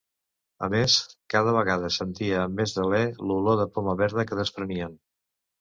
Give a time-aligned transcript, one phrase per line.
[0.67, 0.95] A més,
[1.33, 4.99] cada vegada sentia amb més deler l'olor de poma verda que desprenien.